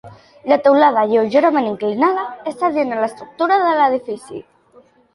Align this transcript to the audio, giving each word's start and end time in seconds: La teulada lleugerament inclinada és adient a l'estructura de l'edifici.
La 0.51 0.55
teulada 0.67 1.03
lleugerament 1.11 1.69
inclinada 1.73 2.25
és 2.55 2.67
adient 2.71 2.97
a 2.99 3.01
l'estructura 3.05 3.63
de 3.69 3.81
l'edifici. 3.85 4.47